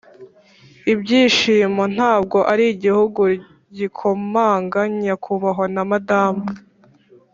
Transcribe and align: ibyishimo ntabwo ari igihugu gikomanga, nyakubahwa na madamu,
ibyishimo 0.91 1.83
ntabwo 1.95 2.37
ari 2.51 2.63
igihugu 2.73 3.21
gikomanga, 3.77 4.79
nyakubahwa 4.99 5.65
na 5.75 5.83
madamu, 5.91 6.43